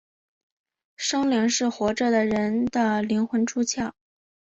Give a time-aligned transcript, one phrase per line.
[0.95, 3.91] 生灵是活着的人的灵魂出窍。